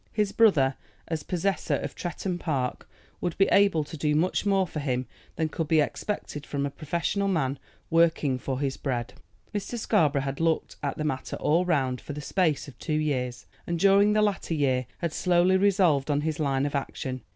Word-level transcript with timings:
His 0.11 0.31
brother, 0.31 0.77
as 1.07 1.21
possessor 1.21 1.75
of 1.75 1.93
Tretton 1.93 2.39
Park, 2.39 2.89
would 3.21 3.37
be 3.37 3.45
able 3.51 3.83
to 3.83 3.95
do 3.95 4.15
much 4.15 4.47
more 4.47 4.65
for 4.65 4.79
him 4.79 5.05
than 5.35 5.47
could 5.47 5.67
be 5.67 5.79
expected 5.79 6.43
from 6.43 6.65
a 6.65 6.71
professional 6.71 7.27
man 7.27 7.59
working 7.91 8.39
for 8.39 8.59
his 8.59 8.77
bread. 8.77 9.13
Mr. 9.53 9.77
Scarborough 9.77 10.21
had 10.23 10.39
looked 10.39 10.75
at 10.81 10.97
the 10.97 11.03
matter 11.03 11.35
all 11.35 11.65
round 11.65 12.01
for 12.01 12.13
the 12.13 12.19
space 12.21 12.67
of 12.67 12.79
two 12.79 12.93
years, 12.97 13.45
and 13.67 13.77
during 13.79 14.13
the 14.13 14.23
latter 14.23 14.55
year 14.55 14.87
had 14.97 15.13
slowly 15.13 15.55
resolved 15.55 16.09
on 16.09 16.21
his 16.21 16.39
line 16.39 16.65
of 16.65 16.73
action. 16.73 17.21